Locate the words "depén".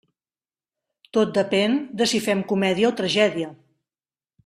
1.39-1.71